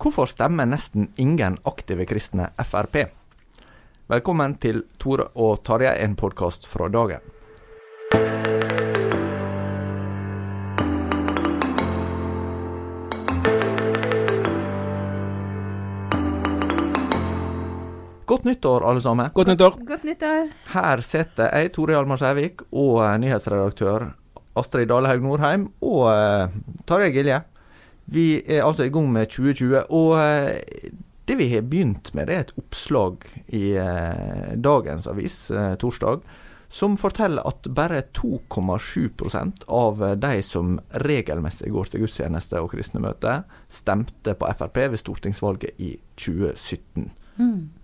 [0.00, 2.94] Hvorfor stemmer nesten ingen aktive kristne Frp?
[4.08, 7.20] Velkommen til Tore og Tarjei, en podkast fra dagen.
[18.24, 19.28] Godt nyttår, alle sammen.
[19.36, 19.76] Godt nyttår.
[19.84, 20.48] Godt nyttår.
[20.72, 24.14] Her sitter jeg, Tore Hjalmar Sævik, og nyhetsredaktør
[24.56, 27.42] Astrid Dalehaug Norheim og eh, Tarjei Gilje.
[28.10, 30.90] Vi er altså i gang med 2020, og eh,
[31.30, 36.24] det vi har begynt med, det er et oppslag i eh, dagens avis, eh, torsdag,
[36.70, 43.42] som forteller at bare 2,7% av de som regelmessig går til gudstjeneste og kristne møter,
[43.70, 47.10] stemte på Frp ved stortingsvalget i 2017.
[47.40, 47.79] Mm.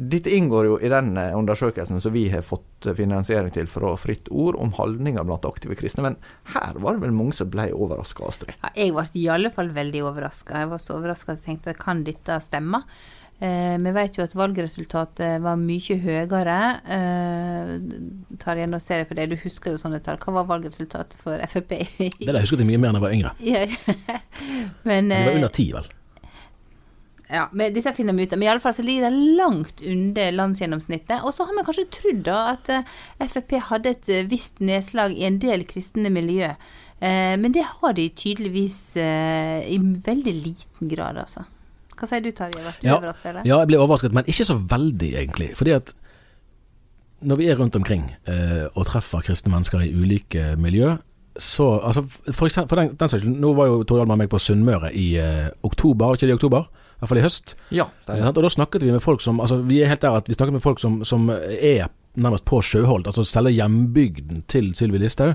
[0.00, 3.92] Dette inngår jo i den eh, undersøkelsen som vi har fått eh, finansiering til fra
[4.00, 6.06] Fritt Ord, om holdninger blant aktive kristne.
[6.06, 6.18] Men
[6.54, 8.54] her var det vel mange som ble overraska, Astrid?
[8.62, 10.64] Ja, jeg ble i alle fall veldig overraska.
[10.64, 12.80] Jeg var så overraska at jeg tenkte kan dette stemme?
[13.40, 16.56] Eh, vi vet jo at valgresultatet var mye høyere.
[16.96, 17.70] Eh,
[18.56, 20.20] igjen og ser på det, du husker jo sånne tall.
[20.20, 21.72] Hva var valgresultatet for Frp?
[22.00, 23.36] Det der husket jeg mye mer enn jeg var yngre.
[23.50, 23.64] Ja,
[24.88, 25.88] Men, Det var eh, under ti, vel.
[27.30, 28.40] Ja, men dette finner vi ut av.
[28.40, 31.20] Men i alle fall så ligger det langt under landsgjennomsnittet.
[31.22, 32.90] Og så har vi kanskje trodd da at eh,
[33.30, 36.48] Frp hadde et eh, visst nedslag i en del kristne miljø.
[37.00, 39.78] Eh, men det har de tydeligvis i
[40.10, 41.46] veldig liten grad, altså.
[42.00, 42.62] Hva sier du, Tarjei?
[42.64, 43.44] Ble du Ja, overrasket, eller?
[43.46, 45.50] ja, jeg ble overrasket, men ikke så veldig, egentlig.
[45.58, 45.94] Fordi at
[47.20, 50.94] når vi er rundt omkring eh, og treffer kristne mennesker i ulike miljø,
[51.38, 52.02] så altså,
[52.32, 54.90] For eksempel, for den, den saks skyld, nå var jo Tor Almar meg på Sunnmøre
[54.96, 56.66] i eh, oktober, ikke det i oktober?
[56.70, 57.54] I hvert fall i høst.
[57.72, 60.28] Ja, Eh, Og da snakket vi med folk som altså Vi er helt der at
[60.28, 64.98] vi snakket med folk som, som er nærmest på Sjøholt, altså selve hjembygden til Sylvi
[64.98, 65.34] Listhaug.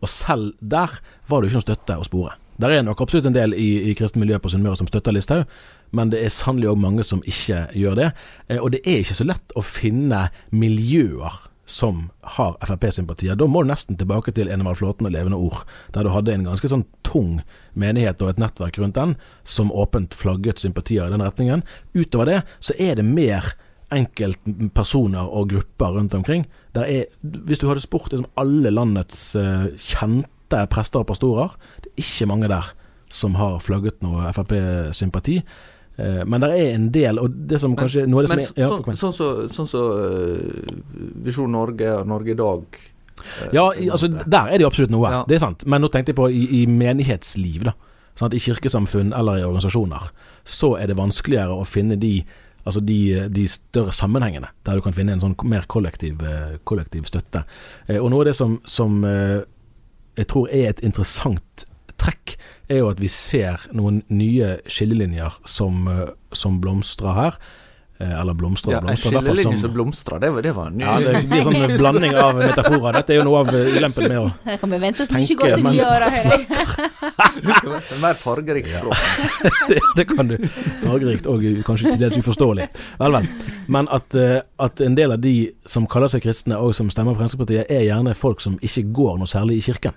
[0.00, 0.88] Og selv der
[1.28, 2.32] var det jo ikke noe støtte å spore.
[2.58, 5.44] Der er nok absolutt en del i, i kristent miljø på Sunnmøre som støtter Listhaug,
[5.92, 8.08] men det er sannelig òg mange som ikke gjør det.
[8.48, 11.34] Eh, Og det er ikke så lett å finne miljøer
[11.66, 13.36] som har Frp-sympatier.
[13.38, 15.64] Da må du nesten tilbake til Enevold Flåten og Levende Ord,
[15.96, 17.38] der du hadde en ganske sånn tung
[17.78, 21.64] menighet og et nettverk rundt den, som åpent flagget sympatier i den retningen.
[21.96, 23.54] Utover det så er det mer
[23.94, 26.46] enkeltpersoner og grupper rundt omkring.
[26.74, 31.54] Er, hvis du hadde spurt liksom alle landets eh, kjente prester og pastorer,
[31.84, 32.72] det er ikke mange der
[33.14, 35.38] som har flagget noe Frp-sympati.
[35.96, 38.46] Eh, men det er en del, og det som kanskje noe av det som Men
[38.46, 40.78] er ja, sånn- som så, sånn så, øh,
[41.24, 45.10] Visjon Norge og Norge i dag øh, Ja, altså der er det jo absolutt noe,
[45.10, 45.24] Ja.
[45.28, 45.66] det er sant.
[45.66, 47.74] Men nå tenkte jeg på i, i menighetsliv, da.
[48.18, 50.10] Sånn at I kirkesamfunn eller i organisasjoner,
[50.44, 52.24] så er det vanskeligere å finne de
[52.66, 57.04] Altså de, de større sammenhengene, der du kan finne en sånn mer kollektiv, eh, kollektiv
[57.04, 57.42] støtte.
[57.86, 59.42] Eh, Og noe av det som, som eh,
[60.16, 61.66] jeg tror er et interessant
[62.04, 62.36] trekk,
[62.68, 67.38] er jo at vi ser noen nye skillelinjer som, eh, som blomstrer her.
[68.02, 69.12] Eh, Eller blomstrer og blomstrer.
[69.14, 71.44] Ja, hvert fall som- som blomstrer, det var, det var en ny Ja, det blir
[71.46, 72.92] sånn en blanding av metaforer.
[72.96, 75.22] Dette er jo noe av eh, ulempen med å Her kan vi vente oss mye
[75.28, 78.00] Tenke godt i mens nye år, man hører.
[78.02, 78.96] Mer fargerikt språk.
[79.70, 80.36] det, det kan du.
[80.82, 82.66] Fargerikt og kanskje til dels uforståelig.
[82.98, 83.28] Vel, vel.
[83.68, 84.16] Men at,
[84.66, 85.34] at en del av de
[85.70, 89.18] som kaller seg kristne og som stemmer på Fremskrittspartiet, er gjerne folk som ikke går
[89.22, 89.94] noe særlig i kirken.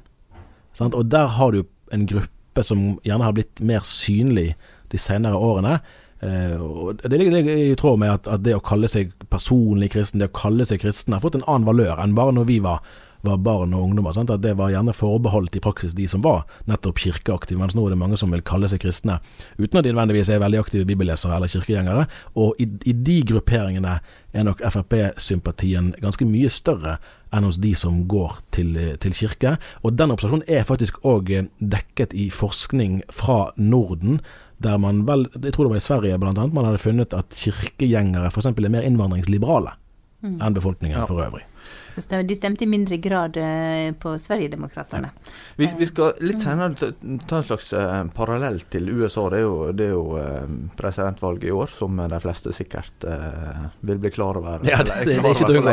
[0.78, 0.94] Sant?
[0.94, 1.64] Og der har du
[1.94, 4.52] en gruppe som gjerne har blitt mer synlig
[4.92, 5.80] de senere årene.
[6.20, 10.22] Eh, og Det ligger i tråd med at, at, det å kalle seg personlig kristen,
[10.22, 12.82] det å kalle seg kristen, har fått en annen valør enn bare når vi var
[13.26, 14.14] var barn og ungdommer.
[14.16, 14.32] Sant?
[14.34, 17.96] At det var gjerne forbeholdt i praksis de som var nettopp kirkeaktive, mens nå er
[17.96, 19.20] det mange som vil kalle seg kristne
[19.58, 22.08] uten at de nødvendigvis er veldig aktive bibellesere eller kirkegjengere.
[22.40, 24.00] Og i, i de grupperingene
[24.38, 26.98] er nok Frp-sympatien ganske mye større
[27.34, 28.74] enn hos de som går til,
[29.04, 29.58] til kirke.
[29.84, 34.22] Og den observasjonen er faktisk òg dekket i forskning fra Norden
[34.64, 37.36] der man vel, jeg tror det var i Sverige blant annet, man hadde funnet at
[37.38, 38.48] kirkegjengere f.eks.
[38.50, 39.76] er mer innvandringsliberale
[40.24, 40.42] mm.
[40.42, 41.06] enn befolkningen ja.
[41.10, 41.46] for øvrig.
[41.98, 45.10] De stemte i mindre grad eh, på Sverigedemokraterna.
[45.10, 45.32] Ja.
[45.56, 46.92] Vi, vi, skal litt senere ta,
[47.26, 49.24] ta en slags uh, parallell til USA.
[49.34, 50.04] Det er jo, det er jo
[50.78, 53.08] presidentvalget i år, som de fleste sikkert
[53.82, 54.62] vil bli klar over.
[54.70, 55.66] Ja, det, det, det er ikke til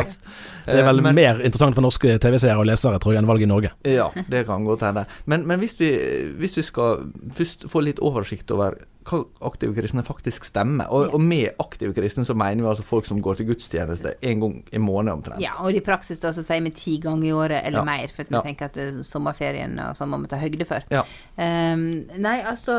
[0.65, 3.45] Det er vel men, mer interessant for norske TV-seere og lesere, tror jeg, enn valget
[3.45, 3.73] i Norge.
[3.85, 5.05] Ja, det kan godt hende.
[5.29, 5.93] Men, men hvis, vi,
[6.41, 7.05] hvis vi skal
[7.37, 10.89] først få litt oversikt over hva aktive kristne faktisk stemmer.
[10.93, 14.41] Og, og, med aktive kristne så mener vi altså folk som går til gudstjeneste en
[14.43, 15.43] gang i måneden omtrent.
[15.43, 17.85] Ja, og i praksis da så sier vi ti ganger i året eller ja.
[17.87, 18.41] mer, for vi ja.
[18.45, 20.87] tenker at uh, sommerferien og sånn må vi ta høyde for.
[20.93, 21.05] Ja.
[21.37, 21.85] Um,
[22.21, 22.77] nei, altså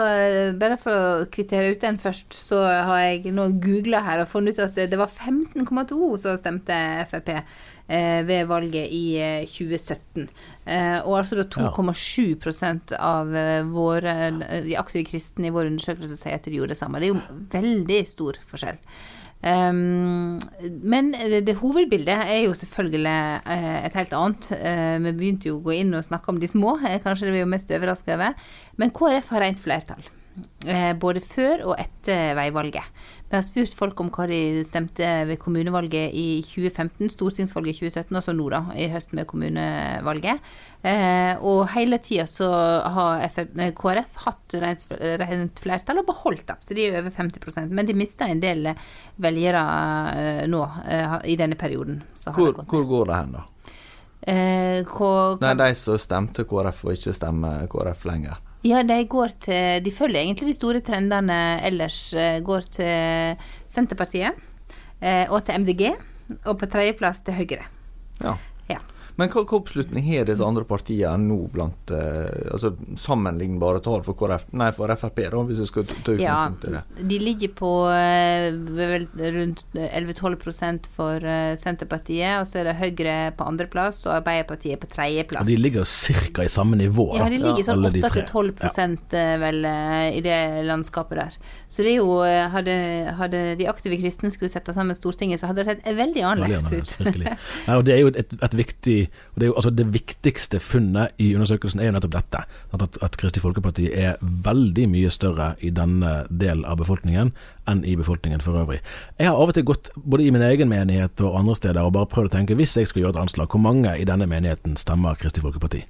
[0.58, 4.58] bare for å kvittere ut den først, så har jeg nå googla her og funnet
[4.58, 6.76] ut at det var 15,2 som stemte
[7.10, 7.32] Frp.
[7.86, 9.14] Eh, ved valget i
[9.46, 10.24] 2017.
[10.66, 13.30] Eh, og altså da 2,7% av
[13.70, 14.14] våre,
[14.66, 16.98] de aktive kristne i vår undersøkelse sier at de gjorde det samme.
[16.98, 18.82] Det er jo veldig stor forskjell.
[19.46, 20.40] Um,
[20.82, 23.12] men det, det, hovedbildet er jo selvfølgelig
[23.46, 24.48] uh, et helt annet.
[24.50, 27.36] Uh, vi begynte jo å gå inn og snakke om de små, uh, kanskje det
[27.36, 28.48] vi er mest overraska over.
[28.80, 30.15] Men KrF har rent flertall.
[31.00, 32.84] Både før og etter veivalget.
[33.26, 38.18] Vi har spurt folk om hva de stemte ved kommunevalget i 2015, stortingsvalget i 2017,
[38.20, 40.44] altså nå, da, i høst med kommunevalget.
[40.86, 42.46] Eh, og hele tida så
[42.94, 43.24] har
[43.80, 48.30] KrF hatt rent, flertall og beholdt det, så de er over 50% Men de mista
[48.30, 48.70] en del
[49.18, 49.66] velgere
[50.14, 52.04] eh, nå eh, i denne perioden.
[52.30, 53.46] Hvor, hvor, går det hen, da?
[54.22, 55.12] Eh, hva,
[55.42, 58.45] Nei, De som stemte KrF og ikke stemmer KrF lenger.
[58.66, 61.98] Ja, de går til De følger egentlig de store trendene ellers.
[62.14, 64.34] Eh, går til Senterpartiet
[65.00, 65.88] eh, og til MDG,
[66.44, 67.66] og på tredjeplass til Høyre.
[68.22, 68.34] Ja.
[69.16, 74.16] Men hva, hva oppslutning har disse andre partiene nå blant eh, altså sammenlignbare tall for,
[74.18, 76.82] KrF, nei, for Frp, da, hvis vi skal ta utgangspunkt i det?
[76.82, 78.50] Ja, de ligger på eh,
[79.38, 84.90] rundt 11-12 for eh, Senterpartiet, og så er det Høyre på andreplass og Arbeiderpartiet på
[84.92, 85.48] tredjeplass.
[85.48, 87.08] De ligger jo cirka i samme nivå?
[87.16, 88.86] Ja, de ligger sånn 8-12 ja.
[89.16, 91.40] Eh, vel eh, i det landskapet der.
[91.72, 92.74] Så det er jo eh, Hadde,
[93.18, 96.94] hadde de aktive kristne skulle sette sammen Stortinget, så hadde det sett veldig annerledes ut.
[97.16, 101.14] Nei, og det er jo et, et viktig og det, jo, altså det viktigste funnet
[101.22, 102.42] i undersøkelsen er jo nettopp dette.
[102.76, 107.32] At, at Kristelig Folkeparti er veldig mye større i denne del av befolkningen
[107.66, 108.80] enn i befolkningen for øvrig.
[109.18, 111.94] Jeg har av og til gått både i min egen menighet og andre steder og
[111.96, 114.78] bare prøvd å tenke, hvis jeg skulle gjøre et anslag, hvor mange i denne menigheten
[114.80, 115.84] stemmer Kristelig Folkeparti?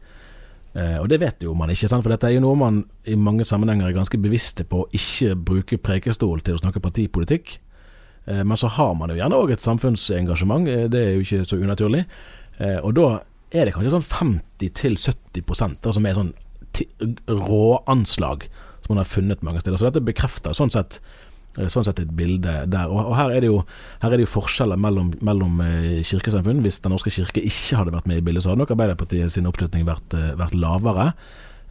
[0.76, 2.04] Eh, og det vet jo man ikke, sant?
[2.04, 5.36] for dette er jo noe man i mange sammenhenger er ganske bevisste på å ikke
[5.36, 7.56] bruke prekestol til å snakke partipolitikk.
[8.26, 11.46] Eh, men så har man jo gjerne òg et samfunnsengasjement, eh, det er jo ikke
[11.48, 12.04] så unaturlig.
[12.58, 13.06] Eh, og da
[13.54, 14.08] er det kanskje sånn
[14.60, 16.34] 50-70% som er sånn
[17.30, 18.48] råanslag
[18.84, 19.78] som man har funnet mange steder.
[19.80, 21.00] Så dette bekrefter sånn sett,
[21.58, 22.92] eh, sånn sett et bilde der.
[22.92, 23.64] Og her, er jo,
[24.02, 26.62] her, er det jo, forskjeller mellom, mellom eh, kirkesamfunn.
[26.64, 29.48] Hvis Den norske kirke ikke hadde vært med i bildet, så hadde nok Arbeiderpartiet sin
[29.48, 31.12] oppslutning vært, vært lavere.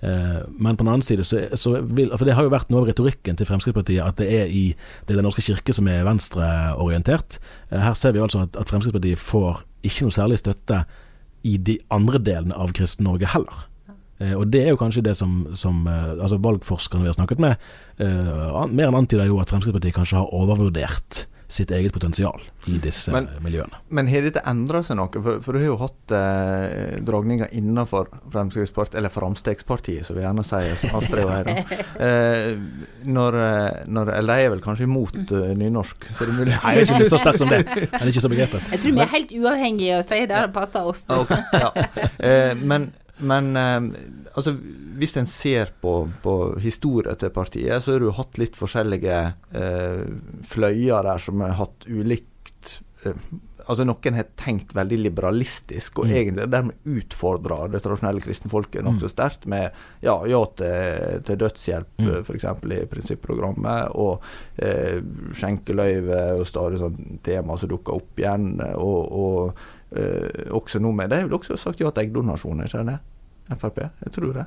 [0.05, 2.89] Men på den annen side så, så vil, For det har jo vært noe av
[2.91, 4.75] retorikken til Fremskrittspartiet at det er i
[5.07, 7.39] det er Den norske kirke som er venstreorientert.
[7.71, 10.83] Her ser vi altså at, at Fremskrittspartiet får ikke noe særlig støtte
[11.45, 13.65] i de andre delene av Kristen-Norge heller.
[14.19, 17.41] Eh, og det er jo kanskje det som, som eh, altså valgforskerne vi har snakket
[17.43, 17.63] med,
[17.99, 23.11] eh, mer enn antyder jo at Fremskrittspartiet kanskje har overvurdert sitt eget potensial i disse
[23.13, 23.77] men, miljøene.
[23.93, 25.11] Men har dette endra seg noe?
[25.13, 30.45] For, for, du har jo hatt eh, dragninger innenfor Fremskrittspartiet, eller Framstegspartiet, som vi gjerne
[30.47, 31.67] sier, som Astrid og jeg.
[32.05, 32.55] Eh,
[33.07, 36.51] når, eh, når, eller de er vel kanskje imot uh, nynorsk, så er det mulig
[36.55, 37.61] Nei, jeg er ikke så sterk som det.
[37.69, 38.73] Jeg er ikke så begeistret.
[38.73, 41.05] Jeg tror vi er helt uavhengige og sier det passer oss.
[41.11, 41.71] Okay, ja.
[42.19, 43.81] eh, men, men eh,
[44.35, 44.55] altså
[44.99, 49.19] hvis en ser på, på historien til partiet, så har du hatt litt forskjellige
[49.55, 50.05] eh,
[50.47, 53.27] fløyer der som har hatt ulikt eh,
[53.65, 56.11] Altså Noen har tenkt veldig liberalistisk, og mm.
[56.19, 59.13] egentlig dermed utfordra det tradisjonelle kristenfolket nokså mm.
[59.15, 62.11] sterkt med ja, ja til, til dødshjelp, mm.
[62.19, 62.45] f.eks.
[62.45, 64.21] i prinsipprogrammet, og
[64.61, 65.01] eh,
[65.33, 68.51] skjenkeløyve og stadig sånn tema som dukker opp igjen.
[68.77, 72.85] Og, og eh, også noe med Det har vel også sagt ja til eggdonasjon, ikke
[72.91, 72.99] det?
[73.61, 73.77] Frp?
[74.05, 74.45] Jeg tror det.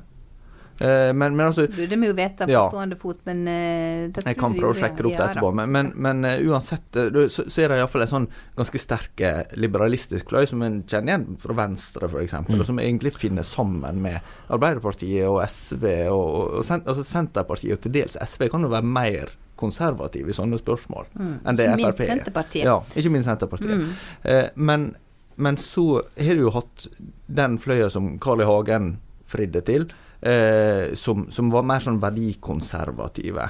[0.79, 2.61] Eh, men, men altså Burde vi jo vite på Ja.
[2.71, 5.89] stående fot, men eh, Jeg kan prøve å sjekke det opp Ja, etterpå, men, men,
[5.95, 9.41] men uh, uansett eh, du- så, så er det iallfall en sånn ganske sterk eh,
[9.59, 12.59] liberalistisk fløy som en kjenner igjen fra Venstre, f.eks., Mm.
[12.61, 14.21] og som egentlig finner sammen med
[14.55, 18.71] Arbeiderpartiet og SV og, og, og sen, altså Senterpartiet og til dels SV kan jo
[18.71, 21.75] være mer konservative i sånne spørsmål enn det Mm.
[21.75, 21.99] Ikke minst
[22.31, 22.63] Frp er.
[22.63, 23.75] Ja, ikke minst Senterpartiet.
[23.75, 23.89] Mm.
[24.23, 24.93] Eh, men,
[25.39, 26.87] men så har du jo hatt
[27.31, 28.47] den fløya som Carl I.
[28.49, 28.93] Hagen
[29.29, 29.85] fridde til,
[30.21, 33.45] eh, som, som var mer sånn verdikonservative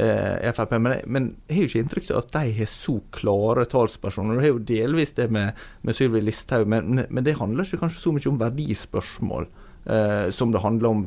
[0.00, 0.76] eh, Frp.
[0.78, 4.38] Men, men jeg har jo ikke inntrykk av at de har så klare talspersoner.
[4.38, 8.04] Du har jo delvis det med, med Sylvi Listhaug, men, men det handler ikke kanskje
[8.06, 9.50] så mye om verdispørsmål.
[9.84, 11.00] Eh, som det handler om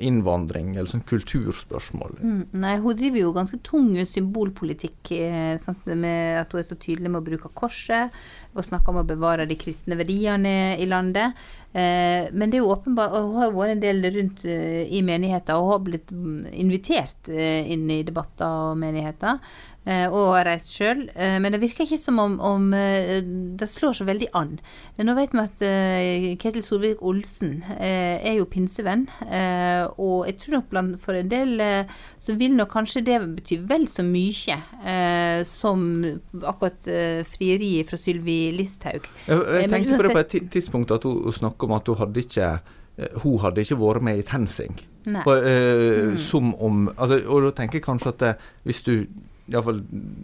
[0.00, 2.14] innvandring eller sånn kulturspørsmål.
[2.24, 6.78] Mm, nei, hun driver jo ganske tung symbolpolitikk eh, sant, med at hun er så
[6.80, 8.14] tydelig med å bruke korset
[8.56, 11.36] og snakke om å bevare de kristne verdiene i landet.
[11.72, 14.84] Eh, men det er jo åpenbart, og hun har jo vært en del rundt eh,
[14.92, 19.40] i menigheter og har blitt mm, invitert eh, inn i debatter og menigheter.
[19.82, 21.00] og har reist sjøl.
[21.42, 22.68] Men det virker ikke som om, om
[23.58, 24.52] det slår så veldig an.
[25.02, 25.64] Nå vet vi at
[26.38, 29.08] Ketil Solvik-Olsen er jo pinsevenn,
[29.98, 31.64] og jeg tror nok for en del
[32.22, 34.60] så vil nok kanskje det bety vel så mye
[35.50, 35.82] som
[36.38, 36.92] akkurat
[37.34, 39.10] frieriet fra Sylvi Listhaug.
[39.26, 41.34] Jeg, jeg tenkte tenkte på det på et tidspunkt at hun, hun
[41.66, 44.80] om at hun hadde ikke eh, hun hadde ikke vært med i TenSing.
[45.02, 45.22] Uh,
[46.12, 46.16] Mm.
[46.16, 48.92] Som om altså, Og da tenker jeg kanskje at det, hvis du
[49.50, 49.80] Iallfall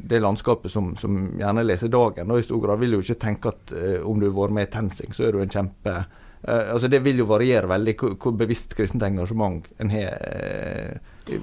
[0.08, 3.50] det landskapet som, som gjerne leser Dagen, og i stor grad vil jo ikke tenke
[3.50, 6.72] at uh, om du har vært med i TenSing, så er du en kjempe uh,
[6.72, 10.06] altså Det vil jo variere veldig hvor, hvor bevisst kristent engasjement en har.
[10.06, 11.40] eh,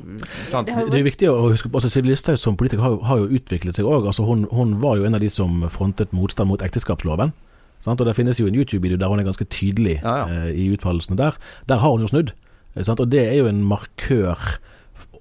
[0.49, 0.71] sant?
[0.71, 3.75] Det er viktig å huske på altså Sylvi Listhaug som politiker har, har jo utviklet
[3.75, 4.07] seg òg.
[4.07, 7.35] Altså hun, hun var jo en av de som frontet motstand mot ekteskapsloven.
[7.81, 8.01] Sant?
[8.01, 10.45] Og Det finnes jo en YouTube-video der hun er ganske tydelig Ja, ja.
[10.47, 11.35] eh, i uttalelsene der.
[11.69, 12.31] Der har hun jo snudd.
[12.75, 12.99] eh, Sant?
[12.99, 14.35] Og det er jo en markør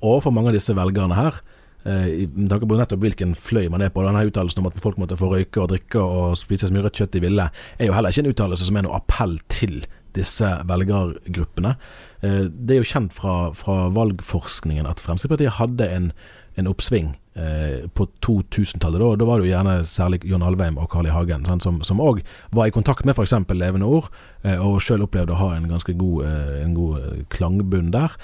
[0.02, 1.40] overfor mange av disse velgerne her.
[1.84, 4.02] eh, Med tanke på nettopp hvilken fløy man er på.
[4.04, 6.96] Denne uttalelsen om at folk måtte få røyke og drikke og spise så mye rødt
[7.02, 9.84] kjøtt de ville, er jo heller ikke en uttalelse som er noe appell til
[10.14, 11.76] disse velgergruppene.
[12.22, 16.12] Eh, Det er jo kjent fra, fra valgforskningen at Fremskrittspartiet hadde en,
[16.56, 19.00] en oppsving eh, på 2000-tallet.
[19.00, 21.12] Da, da var det jo gjerne særlig John Alvheim og Carl I.
[21.14, 22.22] Hagen sant, som, òg
[22.54, 23.36] var i kontakt med f.eks.
[23.54, 24.10] Levende Ord,
[24.42, 28.18] eh, og sjøl opplevde å ha en ganske god, eh, en god eh, klangbunn der.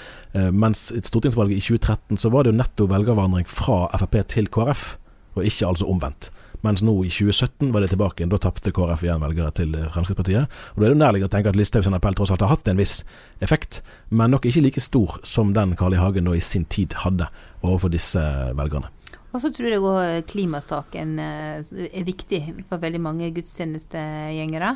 [0.55, 4.93] Mens i stortingsvalget i 2013 så var det jo netto velgervandring fra Frp til KrF,
[5.35, 6.31] og ikke altså omvendt.
[6.63, 8.31] Mens nå i 2017 var det tilbake igjen.
[8.31, 10.61] Da tapte KrF igjen velgere til Fremskrittspartiet.
[10.75, 12.79] Og Da er det nærliggende å tenke at Listhaugs appell tross alt har hatt en
[12.79, 13.01] viss
[13.41, 16.03] effekt, men nok ikke like stor som den Carl I.
[16.03, 17.27] Hagen da i sin tid hadde
[17.63, 18.21] overfor disse
[18.55, 18.93] velgerne.
[19.33, 24.73] Og så tror jeg òg klimasaken eh, er viktig for veldig mange gudstjenestegjengere.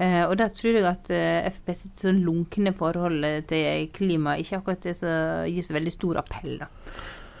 [0.00, 1.10] Eh, Og der tror jeg at
[1.52, 6.22] FP sitt sånn lunkne forhold til klima ikke akkurat det som gir så veldig stor
[6.22, 6.58] appell.
[6.62, 6.68] da.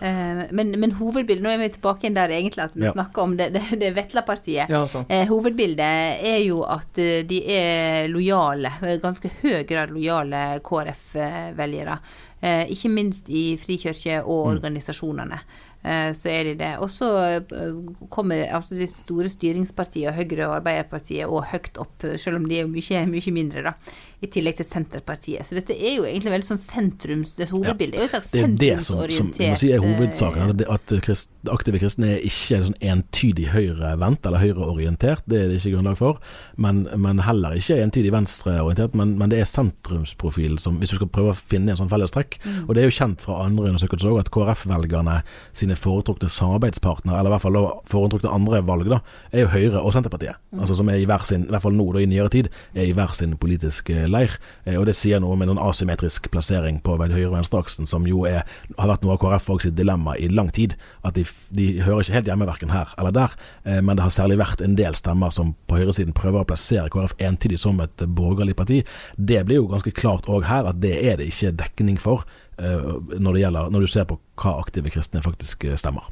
[0.00, 2.92] Eh, Men, men hovedbildet Nå er vi tilbake igjen der egentlig at vi Ja.
[2.92, 4.68] snakker om det, det, det Vetla-partiet.
[4.68, 4.84] Ja.
[5.08, 11.98] Eh, hovedbildet er jo at eh, de er lojale, eh, ganske høy grad lojale KrF-velgere.
[12.40, 15.38] Eh, ikke minst i frikirke og organisasjonene.
[15.38, 15.77] Eh,
[16.12, 16.72] så er de det.
[16.82, 17.08] Og så
[17.38, 17.78] eh,
[18.10, 22.58] kommer altså de store styringspartiene, Høyre og Arbeiderpartiet, og høyt opp, eh, selv om de
[22.60, 23.74] er mye, mye mindre, da.
[24.18, 25.46] I tillegg til Senterpartiet.
[25.46, 27.36] Så dette er jo egentlig veldig sånn sentrums...
[27.38, 29.78] Det hovedbildet er jo et slags sentrumsorientert Det er det som, som må si er
[29.78, 30.54] eh, hovedsaken.
[30.56, 35.60] At, at krist, aktive kristne er ikke sånn entydig høyrevendt eller høyreorientert, det er det
[35.60, 36.18] ikke grunnlag for.
[36.58, 41.12] Men, men heller ikke entydig venstreorientert, men, men det er sentrumsprofil som, hvis du skal
[41.14, 42.40] prøve å finne en sånn fellestrekk.
[42.42, 42.58] Mm.
[42.66, 45.20] Og det er jo kjent fra andre undersøkelser òg at KrF-velgerne
[45.68, 47.58] sine foretrukne samarbeidspartnere, eller i hvert fall
[47.88, 49.00] foretrukne andre valg, da,
[49.32, 50.38] er jo Høyre og Senterpartiet.
[50.52, 50.60] Mm.
[50.62, 52.88] Altså som er i hver sin, i hvert fall nå da i nyere tid, er
[52.88, 54.38] i hver sin politiske leir.
[54.64, 58.24] Eh, og det sier noe med en asymmetrisk plassering på høyre- og venstreaksen, som jo
[58.28, 58.44] er,
[58.78, 60.76] har vært noe av KrF og sitt dilemma i lang tid.
[61.04, 64.14] At de, de hører ikke helt hjemme verken her eller der, eh, men det har
[64.14, 68.04] særlig vært en del stemmer som på høyresiden prøver å plassere KrF entydig som et
[68.04, 68.82] eh, borgerlig parti.
[69.16, 72.47] Det blir jo ganske klart òg her at det er det ikke dekning for, eh,
[72.58, 76.08] når, det gjelder, når du ser på hva aktive kristne faktisk eh, stemmer.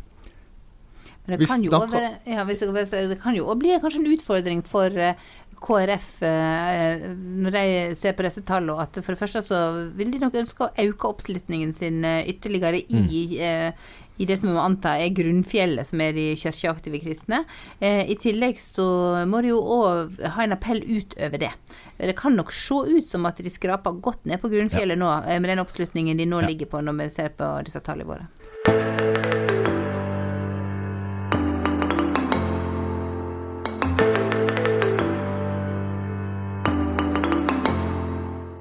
[1.27, 5.19] Men det kan jo ja, det kan jo også bli kanskje en utfordring for eh,
[5.57, 7.65] KrF eh, når de
[7.99, 9.61] ser på disse tallene, at for det første så
[9.97, 13.73] vil de nok ønske å øke oppslutningen sin eh, ytterligere i, eh,
[14.19, 17.45] i det som man antar er grunnfjellet, som er de kirkeaktive kristne.
[17.81, 21.53] Eh, I tillegg så må de jo òg ha en appell utover det.
[21.99, 25.39] Det kan nok se ut som at de skraper godt ned på grunnfjellet nå, eh,
[25.41, 26.49] med den oppslutningen de nå Ja.
[26.49, 28.27] ligger på når vi ser på disse tallene våre.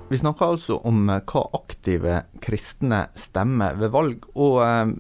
[0.07, 4.91] Vi snakker altså om eh, hva aktive kristne stemmer ved valg, og eh,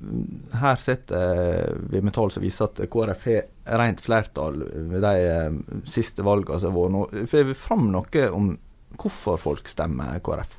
[0.63, 5.13] her sitter eh, vi med tall som viser at KrF har rent flertall ved de
[5.29, 7.25] eh, siste valgene som har vært nå.
[7.29, 8.55] Får vi fram noe om
[8.97, 10.57] hvorfor folk stemmer KrF?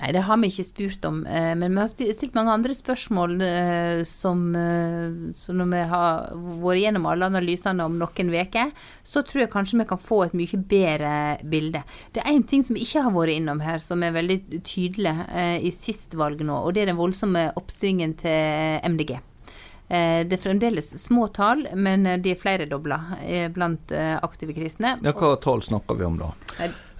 [0.00, 1.26] Nei, det har vi ikke spurt om.
[1.26, 3.34] eh, Men vi har stilt mange andre spørsmål
[4.08, 4.40] som,
[5.36, 6.30] som, eh, når vi har
[6.62, 8.72] vært gjennom alle analysene om noen uker,
[9.04, 11.14] så tror jeg kanskje vi kan få et mye bedre
[11.44, 11.82] bilde.
[12.14, 15.14] Det er én ting som vi ikke har vært innom her, som er veldig tydelig
[15.28, 19.18] eh, i sist valg nå, og det er den voldsomme oppsvingen til MDG.
[19.90, 23.00] Eh, Det er fremdeles små tall, men eh, de er flere dobla
[23.52, 24.96] blant eh, aktive kristne.
[25.02, 26.30] Ja, hva tall snakker vi om da?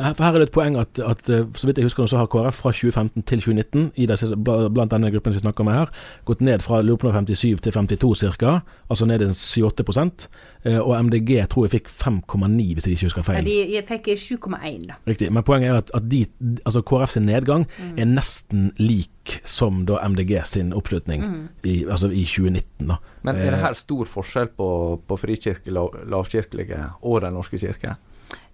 [0.01, 2.29] For her er det et poeng at, at eh, så vidt jeg husker så har
[2.33, 5.93] KrF fra 2015 til 2019, i disse, blant denne gruppen vi snakker om her,
[6.25, 8.55] gått ned fra lurer på 57 til 52 ca.,
[8.89, 10.29] altså ned en 7-8
[10.65, 13.49] eh, Og MDG tror jeg fikk 5,9, hvis jeg ikke husker feil.
[13.49, 14.99] Ja, de fikk 7,1, da.
[15.07, 15.31] Riktig.
[15.33, 16.25] Men poenget er at, at de,
[16.65, 21.23] altså KrF sin nedgang er nesten lik som da MDG sin oppslutning
[21.63, 22.89] i, altså i 2019.
[22.89, 22.97] da.
[23.23, 24.69] Men er det Eh, her stor forskjell på,
[25.07, 27.97] på frikirke, lav, lavkirkelige og Den norske kirke?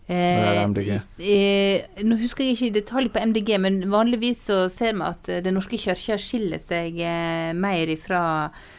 [0.08, 0.90] MDG.
[1.18, 5.30] Eh, nå husker jeg ikke i detalj på MDG, men vanligvis så ser vi at
[5.32, 8.75] eh, Den norske kirka skiller seg eh, mer ifra eh,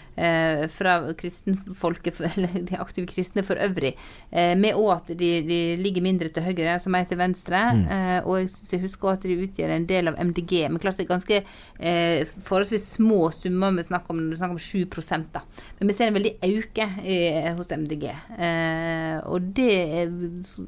[0.73, 3.93] fra kristenfolket, eller de aktive kristne for øvrig.
[4.31, 7.61] Eh, med òg at de, de ligger mindre til høyre, altså mer til venstre.
[7.87, 10.53] Eh, og jeg syns jeg husker at de utgjør en del av MDG.
[10.71, 14.57] Men klart det er ganske eh, forholdsvis små summer vi snakker om når vi snakker
[14.57, 15.43] om 7 da.
[15.79, 17.17] Men vi ser en veldig auke i,
[17.57, 18.07] hos MDG.
[18.37, 19.71] Eh, og det
[20.01, 20.15] er,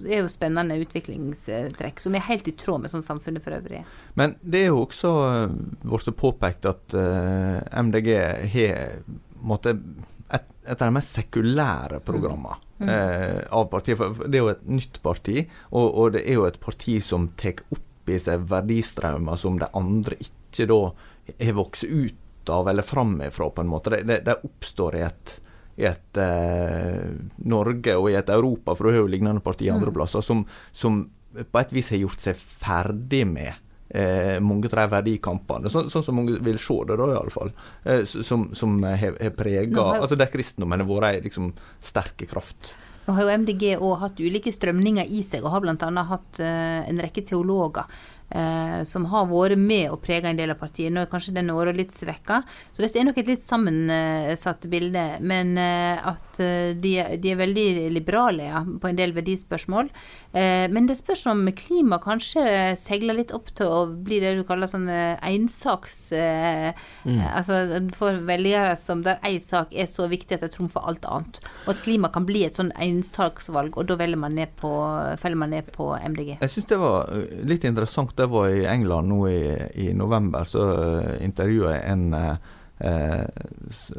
[0.10, 3.84] er jo spennende utviklingstrekk, som er helt i tråd med sånn samfunnet for øvrig.
[4.20, 8.14] Men det er jo også eh, blitt påpekt at eh, MDG
[8.54, 8.94] har
[9.42, 9.76] måtte,
[10.30, 14.00] et, et av de mest sekulære programmene eh, av partiet.
[14.00, 17.32] For det er jo et nytt parti, og, og det er jo et parti som
[17.40, 20.80] tar opp i seg verdistraumer som de andre ikke da
[21.30, 23.94] har vokst ut av eller framifrå, på en måte.
[23.94, 25.38] De, de, de oppstår i et
[25.80, 27.08] i et eh,
[27.48, 30.44] Norge og i et Europa, for du har jo lignende partier andre plasser, som,
[30.76, 31.06] som
[31.40, 33.54] på et vis har gjort seg ferdig med
[33.90, 38.04] eh, mange av de verdikampene, sånn, sånn som mange vil se det, da iallfall, eh,
[38.06, 41.52] som, som har prega har Altså der kristendommen har vært ei liksom,
[41.84, 42.74] sterke kraft.
[43.08, 46.04] Nå har jo MDG òg hatt ulike strømninger i seg, og har bl.a.
[46.12, 47.90] hatt eh, en rekke teologer
[48.30, 50.92] eh, som har vært med og prega en del av partiet.
[50.94, 55.06] Nå er kanskje denne åra litt svekka, så dette er nok et litt sammensatt bilde.
[55.22, 59.92] Men eh, at eh, de, de er veldig liberale ja, på en del verdispørsmål.
[60.34, 64.46] Eh, men det spørs om klima kanskje seiler litt opp til å bli det du
[64.48, 66.12] kaller sånn ensaks...
[66.16, 70.86] Eh, eh, altså for velgere som der én sak er så viktig at det trumfer
[70.86, 71.42] alt annet.
[71.66, 74.72] Og at klima kan bli et sånn ensaksvalg, og da velger man ned på,
[75.22, 76.38] feller man ned på MDG.
[76.40, 77.10] Jeg syns det var
[77.50, 78.19] litt interessant.
[78.20, 79.42] Det var i England nå i,
[79.88, 80.44] i november.
[80.44, 83.22] Så uh, intervjua jeg en eh, eh,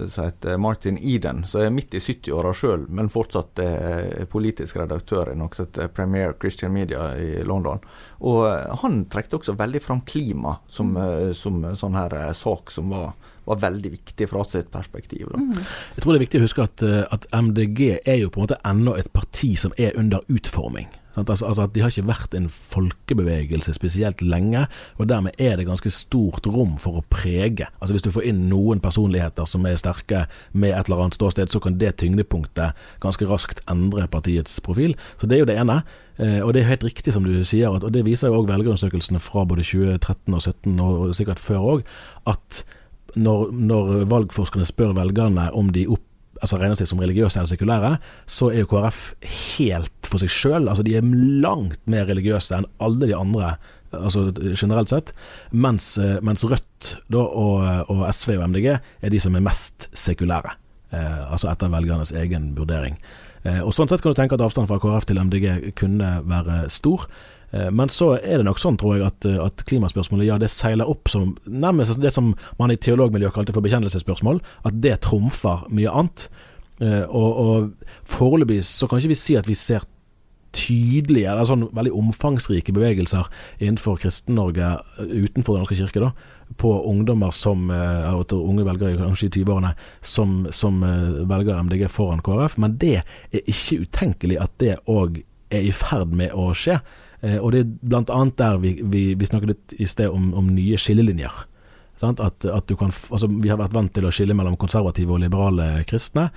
[0.07, 5.33] som heter Martin Eden, som er midt i 70-åra sjøl, men fortsatt eh, politisk redaktør
[5.33, 7.83] i noe som heter Premier Christian Media i London.
[8.21, 12.73] Og eh, han trekte også veldig fram klima som, eh, som sånn her eh, sak
[12.73, 13.13] som var,
[13.49, 15.29] var veldig viktig fra sitt perspektiv.
[15.35, 15.65] Da.
[15.97, 18.49] Jeg tror det er viktig å huske at, eh, at MDG er jo på en
[18.49, 20.89] måte ennå et parti som er under utforming.
[21.17, 24.67] Altså, altså at De har ikke vært en folkebevegelse spesielt lenge,
[24.99, 27.67] og dermed er det ganske stort rom for å prege.
[27.81, 31.51] Altså Hvis du får inn noen personligheter som er sterke med et eller annet ståsted,
[31.51, 34.97] så kan det tyngdepunktet ganske raskt endre partiets profil.
[35.19, 35.83] Så Det er jo det ene.
[36.19, 39.21] Eh, og det er helt riktig som du sier, og det viser jo òg velgerundersøkelsene
[39.21, 41.83] fra både 2013 og 2017, og, og sikkert før òg,
[42.29, 42.65] at
[43.17, 46.05] når, når valgforskerne spør velgerne om de opp,
[46.41, 47.97] altså regner seg som religiøse eller sekulære,
[48.29, 49.01] så er jo KrF
[49.57, 50.69] helt for seg sjøl.
[50.69, 51.07] Altså de er
[51.45, 53.55] langt mer religiøse enn alle de andre,
[53.97, 55.15] altså generelt sett.
[55.51, 59.89] Mens, eh, mens Rødt da, og, og SV og MDG er de som er mest
[59.97, 60.55] sekulære.
[60.93, 62.97] Eh, altså etter velgernes egen vurdering.
[63.45, 66.65] Eh, og Sånn sett kan du tenke at avstanden fra KrF til MDG kunne være
[66.73, 67.07] stor.
[67.53, 70.51] Eh, Men så er det nok sånn, tror jeg, at, eh, at klimaspørsmålet ja, det
[70.53, 74.43] seiler opp som nærmest det som man i teologmiljøet kalte for bekjennelsesspørsmål.
[74.65, 76.29] At det trumfer mye annet.
[76.81, 79.83] Og, og foreløpig så kan ikke vi si at vi ser
[80.57, 86.11] tydelige, eller sånn veldig omfangsrike bevegelser innenfor Kristen-Norge eh, utenfor Den norske kirke, da,
[86.61, 92.23] på ungdommer som eh, unge velgere kanskje i 20-årene som, som eh, velger MDG foran
[92.27, 92.59] KrF.
[92.63, 96.81] Men det er ikke utenkelig at det òg er i ferd med å skje.
[97.21, 100.79] Og det er annet der vi, vi, vi snakket litt i sted om, om nye
[100.81, 101.43] skillelinjer.
[102.01, 105.83] At, at kan, altså, vi har vært vant til å skille mellom konservative og liberale
[105.91, 106.31] kristne.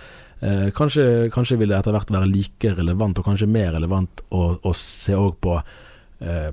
[0.44, 4.46] Eh, kanskje, kanskje vil det etter hvert være like relevant, og kanskje mer relevant, å,
[4.60, 6.50] å se òg på eh,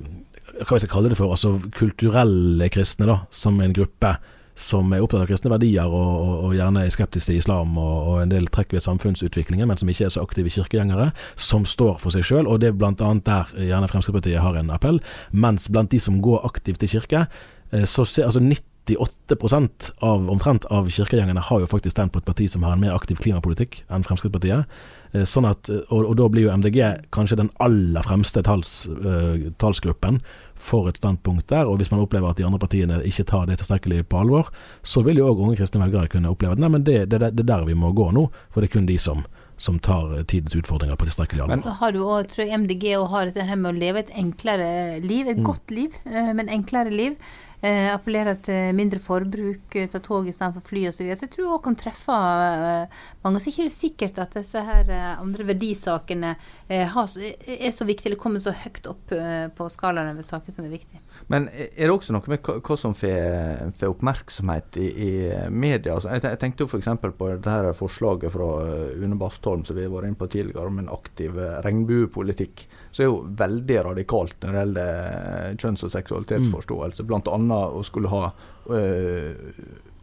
[0.61, 4.15] hva vi skal kalle det for, altså kulturelle kristne, da, som en gruppe
[4.61, 7.95] som er opptatt av kristne verdier og, og, og gjerne er skeptisk til islam og,
[7.97, 11.97] og, en del trekk ved samfunnsutviklingen, men som ikke er så aktive kirkegjengere, som står
[12.03, 12.45] for seg sjøl.
[12.51, 12.93] Og det er bl.a.
[12.93, 15.01] der gjerne Fremskrittspartiet har en appell.
[15.33, 17.25] Mens blant de som går aktivt i kirke,
[17.73, 18.45] eh, så ser altså
[18.87, 22.83] 98% av omtrent av kirkegjengene har jo faktisk stemt på et parti som har en
[22.83, 24.71] mer aktiv klimapolitikk enn Fremskrittspartiet.
[25.13, 26.81] Eh, sånn at, og, og da blir jo MDG
[27.15, 30.21] kanskje den aller fremste tals, uh, talsgruppen
[30.61, 31.67] for et standpunkt der.
[31.67, 34.51] Og hvis man opplever at de andre partiene ikke tar det tilstrekkelig på alvor,
[34.83, 37.47] så vil jo òg unge kristne velgere kunne oppleve at nei, men det, det, det
[37.47, 39.27] er der vi må gå nå, for det er kun de som
[39.61, 41.61] som tar tidens utfordringer på tilstrekkelig alvor.
[41.61, 44.13] Så har du òg, tror jeg, MDG og har dette her med å leve et
[44.17, 44.71] enklere
[45.05, 45.29] liv.
[45.29, 45.45] Et mm.
[45.45, 47.19] godt liv, eh, men enklere liv.
[47.61, 50.95] Eh, appellerer til mindre forbruk, eh, ta tog istedenfor fly osv.
[50.97, 51.17] Så, videre.
[51.19, 53.43] så jeg tror òg kan treffe eh, mange.
[53.43, 56.31] Så ikke det er sikkert at disse her eh, andre verdisakene
[56.69, 60.57] eh, har, er så viktige eller kommer så høyt opp eh, på skalaen over saker
[60.57, 61.03] som er viktige.
[61.29, 65.13] Men er det også noe med hva som får oppmerksomhet i, i
[65.53, 65.99] media?
[65.99, 66.89] Altså, jeg, tenkte jo f.eks.
[67.05, 68.51] på dette forslaget fra
[68.97, 73.09] Une Bastholm som vi har vært inne på tidligere, om en aktiv regnbuepolitikk så er
[73.09, 77.07] jo veldig radikalt når det gjelder kjønns- og seksualitetsforståelse.
[77.07, 77.15] Mm.
[77.35, 78.25] annet å skulle ha
[78.71, 79.31] øh,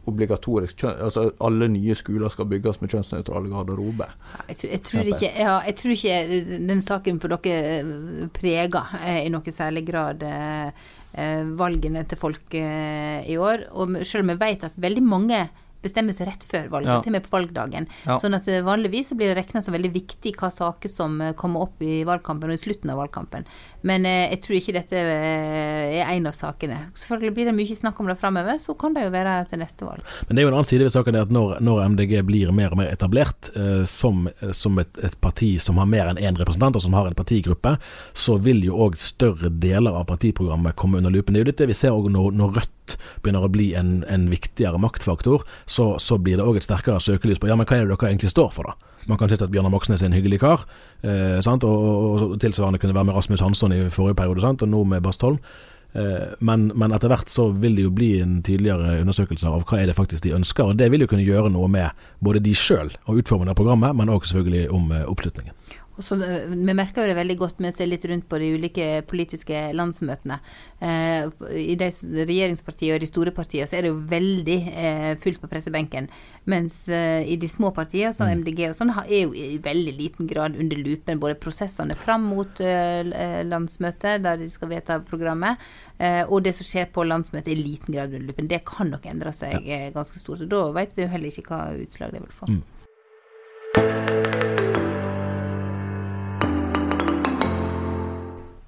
[0.07, 4.13] obligatorisk kjønn, altså Alle nye skoler skal bygges med kjønnsnøytrale garderober.
[4.47, 9.33] Jeg, jeg, tror ikke, ja, jeg tror ikke den saken på dere preger eh, i
[9.33, 10.87] noe særlig grad eh,
[11.59, 13.67] valgene til folk eh, i år.
[13.75, 15.43] Og selv om jeg vet at veldig mange
[15.83, 16.99] bestemme seg rett før valget, ja.
[17.03, 17.87] til og med på valgdagen.
[18.07, 18.17] Ja.
[18.21, 21.67] Sånn at eh, vanligvis blir det regna som veldig viktig hva saker som eh, kommer
[21.67, 23.47] opp i valgkampen og i slutten av valgkampen.
[23.87, 26.79] Men eh, jeg tror ikke dette eh, er en av sakene.
[26.97, 29.87] Selvfølgelig blir det mye snakk om det framover, så kan det jo være til neste
[29.87, 30.15] valg.
[30.27, 32.73] Men det er jo en annen side ved saken at når, når MDG blir mer
[32.73, 36.77] og mer etablert eh, som, som et, et, parti som har mer enn én representant,
[36.77, 37.77] og som har en partigruppe,
[38.17, 41.35] så vil jo òg større deler av partiprogrammet komme under lupen.
[41.35, 44.01] Det er jo litt det vi ser òg når, når Rødt begynner å bli en,
[44.07, 47.77] en viktigere maktfaktor, så, så blir det òg et sterkere søkelys på ja, men hva
[47.77, 48.93] er det dere egentlig står for, da?
[49.07, 50.65] Man kan synes at Bjørnar Moxnes er en hyggelig kar,
[51.03, 54.63] eh, og, og, og, tilsvarende kunne være med Rasmus Hansson i forrige periode, sant?
[54.63, 55.39] og nå med Bastholm.
[55.97, 59.79] Eh, men, men, etter hvert så vil det jo bli en tydeligere undersøkelse av hva
[59.79, 60.67] er det faktisk de ønsker.
[60.67, 63.95] og Det vil jo kunne gjøre noe med både de sjøl og utformingen av programmet,
[63.97, 65.55] men òg selvfølgelig om eh, oppslutningen.
[65.97, 68.37] Og så, eh, vi merker jo det veldig godt med å se litt rundt på
[68.41, 70.39] de ulike politiske landsmøtene.
[70.79, 71.25] Eh,
[71.57, 71.89] I de
[72.27, 76.09] regjeringspartiene og de store partiene så er det jo veldig eh, fullt på pressebenken.
[76.45, 78.43] Mens eh, i de små partiene, som mm.
[78.43, 82.61] MDG og sånn, er jo i veldig liten grad under lupen både prosessene fram mot
[82.61, 85.57] eh, eh, landsmøtet, der de skal vedta programmet,
[85.97, 88.49] og det som skjer på landsmøtet, i liten grad under lupen.
[88.49, 90.45] Det kan nok endre seg ganske stort.
[90.45, 92.53] og Da vet vi jo heller ikke hva utslag det vil få.
[92.53, 94.26] Mm.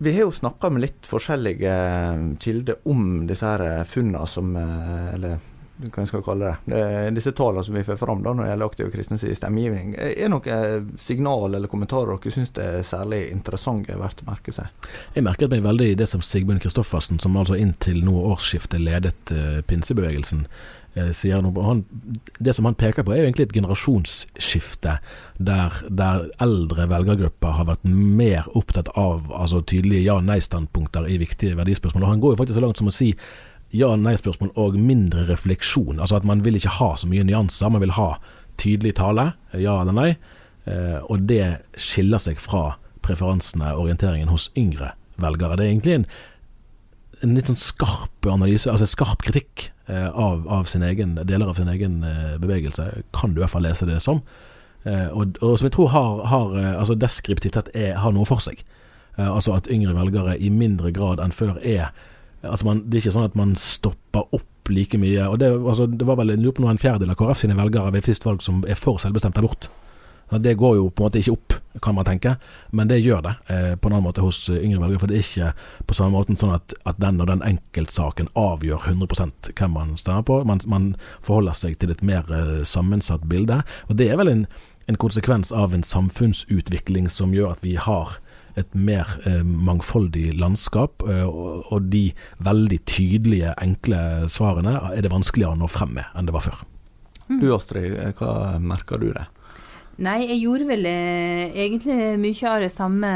[0.01, 4.53] Vi har jo snakka med litt forskjellige eh, kilder om disse her eh, funnene som
[4.55, 5.39] eh, Eller
[5.79, 6.79] hva skal skal kalle det.
[7.15, 9.93] Disse tallene som vi får fram da når det gjelder aktive kristne i stemmegivning.
[9.95, 14.67] Er det noen signal eller kommentarer dere syns er særlig interessante verdt å merke seg?
[15.15, 19.31] Jeg merket meg veldig det som Sigmund Kristoffersen, som altså inntil nå årsskiftet ledet
[19.71, 20.43] pinsebevegelsen,
[21.15, 21.83] sier noe han,
[22.39, 24.95] Det som han peker på, er jo egentlig et generasjonsskifte
[25.37, 32.03] der, der eldre velgergrupper har vært mer opptatt av altså tydelige ja-nei-standpunkter i viktige verdispørsmål.
[32.03, 33.13] Og Han går jo faktisk så langt som å si
[33.75, 35.99] ja-nei-spørsmål og mindre refleksjon.
[35.99, 38.15] Altså at man vil ikke ha så mye nyanser, man vil ha
[38.59, 40.09] tydelig tale, ja eller nei.
[40.65, 45.57] Eh, og det skiller seg fra preferansene, og orienteringen hos yngre velgere.
[45.57, 46.09] Det er egentlig en
[47.23, 51.71] en litt sånn skarp analyse, altså skarp kritikk eh, av, av, egen, deler av sin
[51.71, 54.21] egen eh, bevegelse, kan du i hvert fall lese det som.
[54.87, 58.43] Eh, og, og, som jeg tror har, har altså deskriptivt sett er, har noe for
[58.43, 58.63] seg.
[59.19, 61.89] Altså at yngre velgere i mindre grad enn før er
[62.47, 65.25] altså man, Det er ikke sånn at man stopper opp like mye.
[65.27, 68.23] og Det, altså, det var vel en, en fjerdedel av KrF sine velgere ved sist
[68.23, 69.67] valg som er for selvbestemt abort.
[70.29, 72.35] Det går jo på en måte ikke opp, kan man tenke,
[72.75, 75.01] men det gjør det eh, på en annen måte hos eh, yngre velgere.
[75.01, 78.89] For det er ikke på samme måte sånn at, at den og den enkeltsaken avgjør
[78.91, 80.41] 100% hvem man stemmer på.
[80.45, 80.89] Man, man,
[81.25, 83.61] forholder seg til et mer eh, sammensatt bilde.
[83.87, 84.43] Og det er vel en,
[84.85, 88.19] en, konsekvens av en samfunnsutvikling som gjør at vi har
[88.59, 92.09] et mer eh, mangfoldig landskap, og, og de
[92.43, 96.61] veldig tydelige, enkle svarene er det vanskeligere å nå frem med enn det var før.
[97.29, 99.29] Du Astrid, hva merker du det?
[99.99, 103.09] Nei, jeg gjorde vel eh, egentlig mye av de samme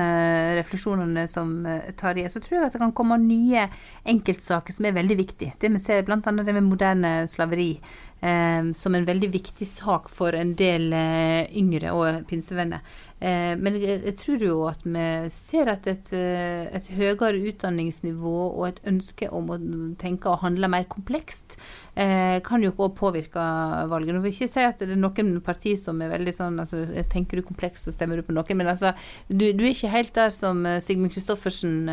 [0.57, 2.27] refleksjonene som eh, Tarjei.
[2.27, 3.69] Så tror jeg at det kan komme nye
[4.11, 5.53] enkeltsaker som er veldig viktige.
[5.61, 6.19] Det vi ser bl.a.
[6.19, 7.77] det med moderne slaveri.
[8.23, 12.83] eh, som en veldig viktig sak for en del eh, yngre og pinsevenner.
[13.23, 18.65] Eh, men jeg, tror jo at vi ser at et, eh, et høyere utdanningsnivå og
[18.67, 19.59] et ønske om å
[19.99, 21.55] tenke og handle mer komplekst
[21.95, 23.45] eh, kan jo også påvirke
[23.91, 24.17] valget.
[24.17, 26.83] Nå vil ikke si at det er noen partier som er veldig sånn altså,
[27.13, 28.59] Tenker du komplekst, så stemmer du på noen.
[28.59, 28.91] Men altså,
[29.29, 31.87] du, du er ikke helt der som Sigmund Kristoffersen,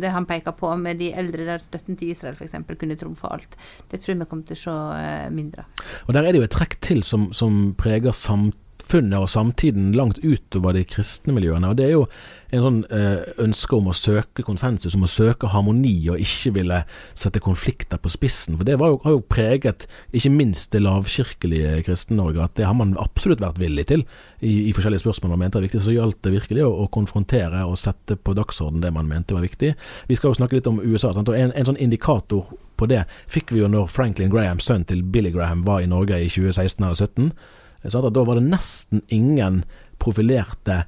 [0.00, 2.56] det han peker på, med de eldre der støtten til Israel f.eks.
[2.76, 3.56] kunne trumfe alt.
[3.90, 5.84] Det tror jeg vi kommer til å se mindre av.
[6.08, 9.92] Og Der er det jo et trekk til som, som preger samfunnet samfunnet og samtiden
[9.94, 11.68] langt utover de kristne miljøene.
[11.70, 12.06] og Det er jo
[12.50, 16.80] en sånn eh, ønske om å søke konsensus, om å søke harmoni og ikke ville
[17.14, 18.56] sette konflikter på spissen.
[18.56, 22.96] For Det jo, har jo preget ikke minst det lavkirkelige Kristen-Norge, at det har man
[22.98, 24.02] absolutt vært villig til
[24.40, 25.84] i, i forskjellige spørsmål man mente var viktig.
[25.84, 29.46] Så gjaldt det virkelig å, å, konfrontere og sette på dagsorden det man mente var
[29.46, 29.76] viktig.
[30.10, 31.30] Vi skal jo snakke litt om USA, sant?
[31.30, 35.04] og en, en sånn indikator på det fikk vi jo når Franklin Graham, sønn til
[35.04, 37.58] Billy Graham, var i Norge i 2016 eller 2017.
[37.86, 39.62] Sånn at da var det nesten ingen
[40.00, 40.82] profilerte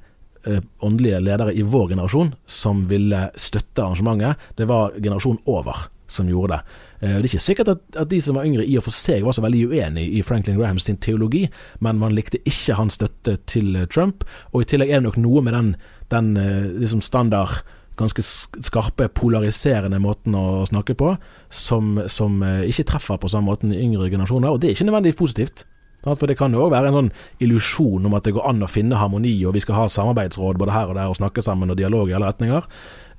[0.45, 4.49] eh, åndelige ledere i vår generasjon som ville støtte arrangementet.
[4.57, 6.79] Det var generasjonen over som gjorde det.
[6.99, 9.25] Eh, det er ikke sikkert at, at, de som var yngre i og for seg
[9.25, 11.47] var så veldig uenig i Franklin Grahams teologi,
[11.79, 14.27] men man likte ikke hans støtte til eh, Trump.
[14.53, 15.75] Og i tillegg er det nok noe med den,
[16.13, 16.35] den
[16.81, 17.63] liksom standard
[17.97, 21.11] ganske skarpe, polariserende måten å snakke på,
[21.53, 24.49] som, som ikke treffer på samme måten i yngre generasjoner.
[24.49, 25.65] Og det er ikke nødvendigvis positivt.
[26.03, 27.13] For det kan jo òg være en sånn
[27.43, 30.75] illusjon om at det går an å finne harmoni, og vi skal ha samarbeidsråd både
[30.75, 32.67] her og der, og snakke sammen og dialog i alle retninger.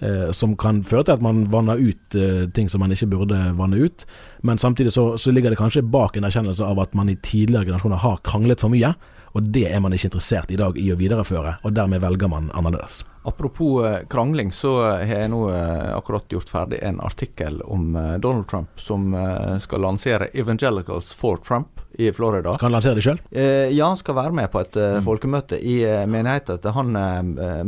[0.05, 3.39] Eh, som kan føre til at man vanner ut eh, ting som man ikke burde
[3.57, 4.05] vanne ut.
[4.43, 7.71] Men samtidig så, så ligger det kanskje bak en erkjennelse av at man i tidligere
[7.71, 8.93] generasjoner har kranglet for mye.
[9.35, 12.53] Og det er man ikke interessert i dag i å videreføre, og dermed velger man
[12.55, 13.01] annerledes.
[13.27, 15.47] Apropos eh, krangling, så har jeg nå
[15.95, 19.15] akkurat gjort ferdig en artikkel om Donald Trump som
[19.63, 22.55] skal lansere Evangelicals for Trump i Florida.
[22.57, 23.21] Skal han lansere det sjøl?
[23.31, 25.03] Eh, ja, han skal være med på et mm.
[25.07, 25.79] folkemøte i
[26.11, 26.95] menigheten til han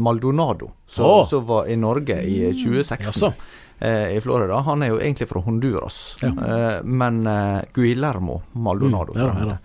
[0.01, 1.23] Maldonado, som, oh.
[1.29, 3.31] som, var i Norge i 2016.
[3.31, 3.53] Mm.
[4.17, 4.57] I Florida.
[4.65, 6.31] Han er jo egentlig fra Honduras, ja.
[6.81, 7.19] men
[7.77, 9.13] Guillermo Maldonado.
[9.13, 9.21] Mm.
[9.21, 9.59] Ja, ja.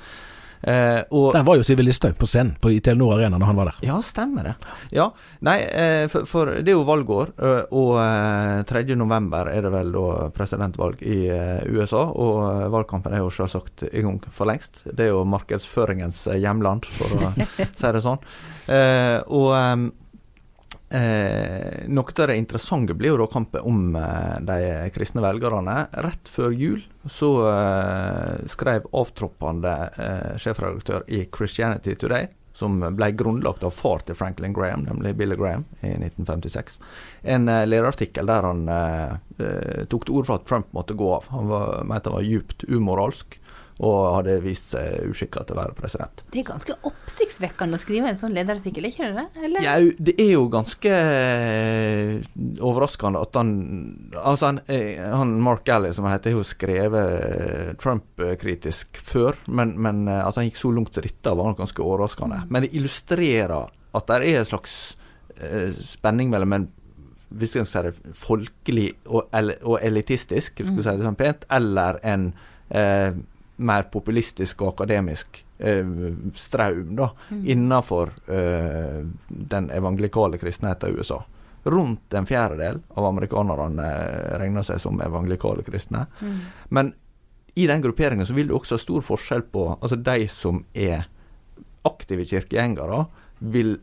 [0.61, 3.59] Eh, og, Den var jo Sylvi Listhaug på scenen på, i Telenor Arena når han
[3.59, 3.79] var der.
[3.87, 4.55] Ja, stemmer det.
[4.93, 5.07] Ja,
[5.45, 9.93] Nei, eh, for, for, det er jo valgår, eh, og eh, 3.11 er det vel
[9.95, 12.03] da presidentvalg i eh, USA.
[12.11, 14.83] Og eh, valgkampen er jo selvsagt i gang for lengst.
[14.85, 17.33] Det er jo markedsføringens hjemland, for å
[17.79, 18.21] si det sånn.
[19.31, 19.49] og
[20.91, 25.85] Eh, noe av det interessante blir jo da kampen om eh, de kristne velgerne.
[26.03, 33.63] Rett før jul så eh, skrev avtroppende eh, sjefredaktør i Christianity Today, som ble grunnlagt
[33.63, 36.81] av far til Franklin Graham, nemlig Billy Graham, i 1956,
[37.37, 41.31] en eh, lederartikkel der han eh, tok til orde for at Trump måtte gå av.
[41.31, 43.39] Han var, mente han var djupt umoralsk
[43.81, 46.21] og hadde vist seg uskikka til å være president.
[46.29, 49.25] Det er ganske oppsiktsvekkende å skrive en sånn lederartikkel, ikke det?
[49.41, 49.65] Eller?
[49.65, 52.27] Ja, det er jo ganske eh,
[52.61, 53.49] overraskende at han
[54.11, 59.73] Altså, han, eh, han Mark Galley, som heter, har jo skrevet eh, Trump-kritisk før, men,
[59.81, 62.43] men, at han gikk så langt som dette, var nok ganske overraskende.
[62.53, 64.77] Men det illustrerer at det er en slags
[65.81, 66.67] spenning mellom en
[67.31, 71.19] hvis jeg skal si det, folkelig og, og elitistisk, hvis jeg skal si det sånn
[71.19, 72.25] pent, eller en
[72.75, 73.13] eh,
[73.55, 75.85] mer populistisk og akademisk eh,
[76.35, 77.43] straum da, mm.
[77.53, 81.21] innenfor eh, den evangelikale kristenheten i USA.
[81.63, 86.07] Rundt en fjerdedel av amerikanerne eh, regner seg som evangelikale kristne.
[86.21, 86.39] Mm.
[86.69, 86.93] Men
[87.53, 91.05] i den grupperingen så vil du også ha stor forskjell på altså de som er
[91.87, 93.05] aktive kirkegjengere,
[93.51, 93.79] vil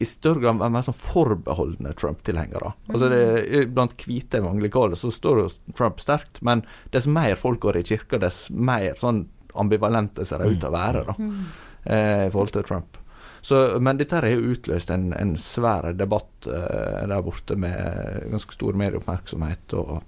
[0.00, 2.72] i større grad være mer sånn forbeholdne Trump-tilhengere.
[2.88, 6.62] Altså det, Blant hvite evangelikale så står jo Trump sterkt, men
[6.94, 9.26] dess mer folk går i kirka, dess mer sånn
[9.60, 11.36] ambivalente ser det ut til å være da, mm.
[11.84, 12.96] eh, i forhold til Trump.
[13.40, 18.56] Så, men dette har jo utløst en, en svær debatt eh, der borte med ganske
[18.56, 19.76] stor medieoppmerksomhet.
[19.80, 20.00] og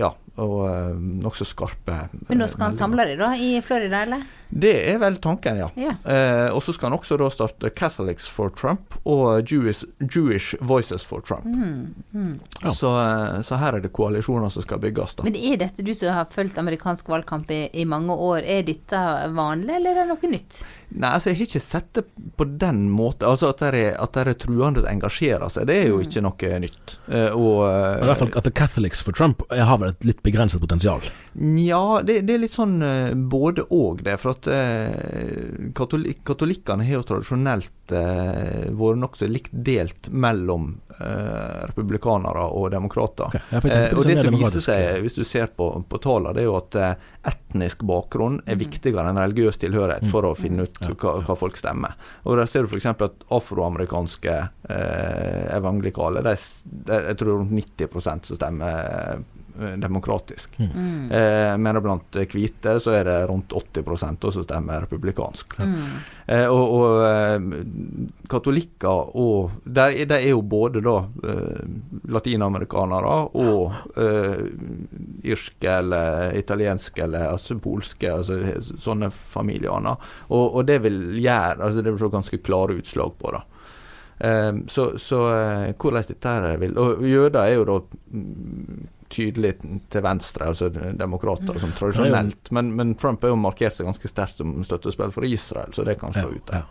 [0.00, 4.24] ja, og uh, nokså skarpe Men nå skal han samle dem da, i Florida, eller?
[4.54, 5.68] Det er vel tanken, ja.
[5.78, 5.94] ja.
[6.06, 11.02] Uh, og så skal han også da starte Catholics for Trump og Jewish, Jewish Voices
[11.06, 11.46] for Trump.
[11.46, 12.34] Mm, mm.
[12.62, 12.70] Ja.
[12.70, 15.26] Så, uh, så, her er det koalisjoner som skal bygges, da.
[15.26, 19.02] Men er dette, du som har fulgt amerikansk valgkamp i, i, mange år, er dette
[19.34, 20.62] vanlig, eller er det noe nytt?
[20.94, 22.04] Nei, altså jeg har ikke sett det
[22.38, 23.26] på den måten.
[23.26, 26.58] Altså At det er, at det er truende engasjerer seg, det er jo ikke noe
[26.62, 26.98] nytt.
[27.10, 30.22] Eh, og I hvert fall at The Catholics for Trump jeg har vel et litt
[30.24, 31.04] begrenset potensial.
[31.36, 34.14] Nja, det, det er litt sånn eh, både og det.
[34.22, 41.64] For at eh, katoli katolikkene har jo tradisjonelt eh, vært nokså likt delt mellom eh,
[41.68, 43.34] republikanere og demokrater.
[43.34, 46.44] Okay, Eh, og liksom det som viser seg, hvis du ser på, på tallene, det
[46.44, 46.94] er jo at eh,
[47.30, 50.88] etnisk bakgrunn er viktigere enn religiøs tilhørighet for å finne ut Mm.
[50.90, 51.92] Ja, hva, hva folk stemmer.
[52.26, 52.86] Og Der ser du f.eks.
[52.90, 54.32] at afroamerikanske
[54.68, 59.22] eh, evangelikale, de, s- de, jeg tror rundt 90% som stemmer
[59.78, 60.56] demokratisk.
[60.58, 61.10] Mm.
[61.12, 65.58] Eh, men blant hvite så er det rundt 80 også som stemmer republikansk.
[65.58, 65.74] Mm.
[66.26, 67.64] Eh, og og eh,
[68.32, 70.96] katolikker og der, er- der er jo både da
[71.28, 71.64] eh,
[72.08, 74.44] latinamerikanere og eh,
[75.24, 78.40] irske eller italienske eller altså, polske, altså
[78.80, 79.74] sånne familier.
[80.28, 83.42] Og, og det vil gjøre altså Det vil se ganske klare utslag på det.
[84.24, 87.78] Eh, så så eh, hvordan dette her vil Og jøder er jo da
[88.14, 89.54] mm, tydelig
[89.92, 92.50] til venstre, altså demokrater, som tradisjonelt.
[92.54, 95.98] Men, men Trump har jo markert seg ganske sterkt som støttespill for Israel, så det
[96.02, 96.66] kan slå ut der.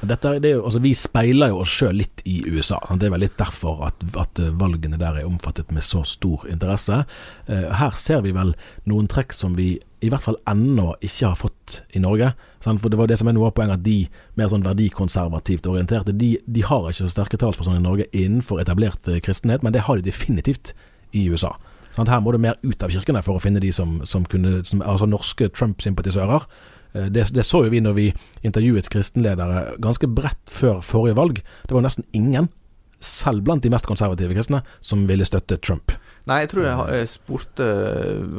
[0.00, 2.78] Dette, det er jo, altså, vi speiler jo oss sjøl litt i USA.
[2.94, 6.46] Det er vel litt derfor at, at eh, valgene der er omfattet med så stor
[6.50, 7.02] interesse.
[7.46, 8.54] Eh, her ser vi vel
[8.88, 12.32] noen trekk som vi i hvert fall ennå ikke har fått i Norge.
[12.60, 16.14] For det var det som er noe av poenget, at de mer sånn verdikonservativt orienterte,
[16.16, 19.86] de, de har ikke så sterke talspersoner i Norge innenfor etablert eh, kristenhet, men det
[19.86, 20.74] har de definitivt
[21.16, 21.54] i USA.
[21.96, 22.10] Sant?
[22.12, 24.82] Her må du mer ut av kirkene for å finne de som, som kunne som,
[24.84, 26.46] Altså norske Trump-sympatisører.
[26.94, 28.06] Eh, Det, det så jo vi når vi
[28.42, 31.42] intervjuet kristenledere ganske bredt før forrige valg.
[31.66, 32.48] Det var nesten ingen,
[33.00, 35.92] selv blant de mest konservative kristne, som ville støtte Trump.
[36.26, 37.66] Nei, jeg tror jeg, jeg spurte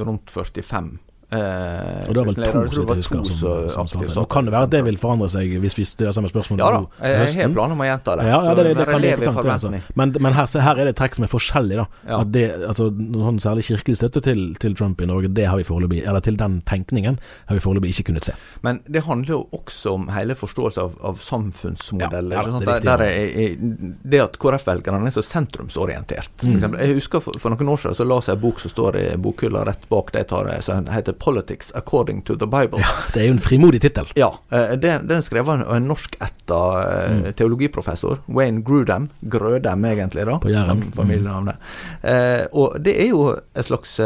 [0.05, 0.97] rundt 45.
[1.27, 4.71] Eh, Og det var vel to, så vidt jeg husker, Nå kan det være at
[4.71, 7.17] det vil forandre seg hvis vi stiller samme spørsmål Ja da, nå til jeg, jeg
[7.19, 7.55] har høsten.
[7.57, 8.27] planer om å gjenta det.
[8.29, 9.49] Ja, ja, det, det, det, kan bli interessant.
[9.51, 9.71] Altså.
[9.99, 11.81] Men, men her, her er det trekk som er forskjellig.
[11.81, 12.21] da Ja.
[12.21, 15.59] At det, altså, noen sånn særlig kirkelig støtte til, til Trump i Norge, det har
[15.59, 18.37] vi foreløpig Eller til den tenkningen har vi foreløpig ikke kunnet se.
[18.63, 22.37] Men det handler jo også om hele forståelsen av, av samfunnsmodeller.
[22.39, 26.47] Ja, ja, det er viktig, det at KrF-velgerne er så sentrumsorientert.
[26.47, 26.79] Mm.
[26.79, 29.05] Jeg husker for, for noen år siden så la seg en bok som står i
[29.19, 32.79] bokhylla rett bak det jeg tar, som heter 'Politics According to the Bible'.
[32.79, 34.05] Ja, Det er jo en frimodig tittel.
[34.15, 39.09] Ja, eh, den, den skrev av en, en norskætta eh, teologiprofessor, Wayne Grudem.
[39.21, 40.37] Grødem, egentlig, da.
[40.39, 40.81] På Jæren.
[40.83, 41.55] fam- Familienavnet.
[42.03, 43.97] Eh, og det er jo et slags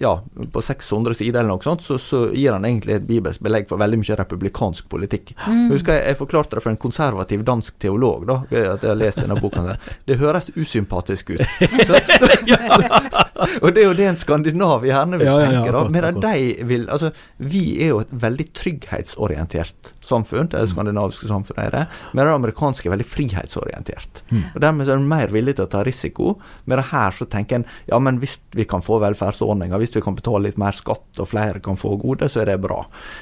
[0.00, 0.20] Ja,
[0.52, 3.78] på 600 sider eller noe sånt, så, så gir han egentlig et bibelsk belegg for
[3.80, 5.34] veldig mye republikansk politikk.
[5.36, 8.98] Jeg husker jeg, jeg forklarte det for en konservativ dansk teolog, da, at jeg har
[9.00, 9.76] lest denne boka.
[10.06, 11.40] Det høres usympatisk ut.
[11.86, 11.94] Så,
[13.62, 15.84] og det er jo det en skandinav gjerne vil Ja, ja, ja, tenke, da.
[15.94, 21.74] Medan de vil Altså, vi er jo et veldig trygghetsorientert samfunn, det skandinaviske samfunnet er
[21.74, 21.82] det,
[22.16, 24.22] men det amerikanske er veldig frihetsorientert.
[24.54, 26.32] Og Dermed er en mer villig til å ta risiko,
[26.70, 30.16] men her så tenker en ja, men hvis vi kan få velferdsordninger, hvis vi kan
[30.18, 32.80] betale litt mer skatt og flere kan få gode, så er det bra.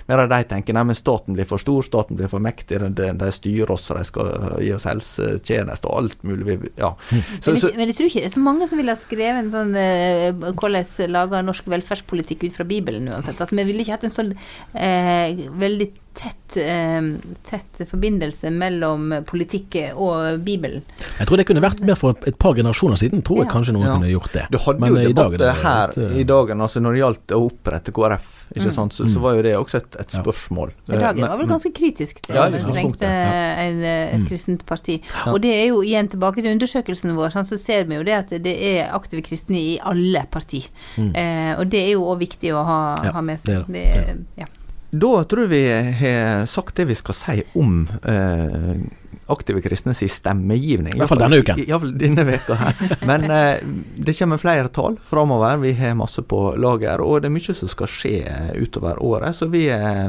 [0.09, 3.31] Medan de tenker nei, men staten blir for stor, staten blir for mektig, de, de
[3.35, 4.33] styrer oss, de skal
[4.65, 6.59] gi oss helsetjenester og alt mulig.
[6.81, 6.95] Ja.
[7.43, 9.43] Så, Men, jeg, men jeg tror ikke det er så mange som ville ha skrevet
[9.43, 13.41] en sånn eh, hvordan lager norsk velferdspolitikk ut fra Bibelen uansett.
[13.41, 14.35] Altså, vi ville ikke hatt en sånn
[14.75, 17.03] eh, veldig tett, eh,
[17.47, 20.83] tett forbindelse mellom politikk og Bibelen.
[21.19, 23.23] Jeg tror det kunne vært mer for et par generasjoner siden.
[23.23, 23.95] Tror jeg kanskje noen Ja.
[23.99, 24.47] kunne gjort det.
[24.51, 27.41] Du hadde Men, jo eh, debatt her eh, i dagen, altså når det gjaldt å
[27.51, 30.73] opprette KrF, ikke sant, så, så var jo det også et, et spørsmål.
[30.89, 33.69] Ragen Eh, var vel ganske kritisk til Ja, om en trengte ja.
[33.69, 35.01] en, et kristent parti.
[35.27, 38.15] Og det er jo igjen tilbake til undersøkelsen vår, sånn, så ser vi jo det
[38.15, 40.65] at det er aktive kristne i alle parti.
[40.99, 43.05] Eh, og det er jo òg viktig å ha, Mm.
[43.05, 43.75] Ja, ha med det er det.
[43.75, 44.47] Det, ja.
[44.91, 48.77] Da tror vi har sagt det vi skal si om eh,
[49.29, 50.95] aktive kristne sin stemmegivning.
[50.95, 51.61] I hvert fall denne uken.
[51.65, 52.83] Iallfall denne veka her.
[53.07, 53.63] Men eh,
[53.97, 55.57] det kommer flere tall framover.
[55.63, 58.19] Vi har masse på lager, og det er mye som skal skje
[58.59, 59.37] utover året.
[59.37, 60.09] Så vi eh,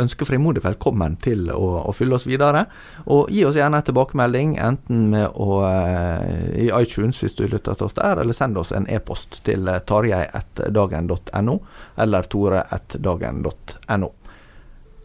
[0.00, 2.64] ønsker frimodig velkommen til å, å fylle oss videre.
[3.10, 7.78] Og gi oss gjerne en tilbakemelding, enten med å eh, i iTunes hvis du lytter
[7.78, 11.60] til oss der, eller send oss en e-post til eh, tarjei.dagen.no,
[12.00, 14.12] eller tore.dagen.no.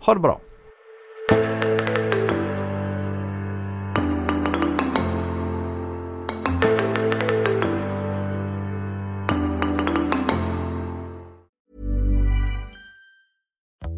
[0.06, 0.36] Ha det bra.